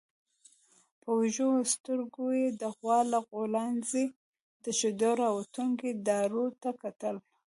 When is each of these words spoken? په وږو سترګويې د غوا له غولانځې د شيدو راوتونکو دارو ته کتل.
په 1.01 1.09
وږو 1.19 1.49
سترګويې 1.73 2.47
د 2.61 2.63
غوا 2.75 2.99
له 3.11 3.19
غولانځې 3.29 4.05
د 4.63 4.65
شيدو 4.79 5.11
راوتونکو 5.23 5.85
دارو 6.07 6.45
ته 6.61 6.69
کتل. 6.81 7.15